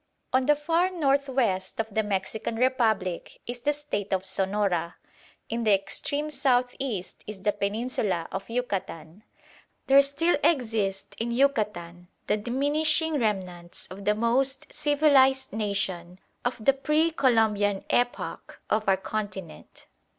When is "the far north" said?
0.47-1.29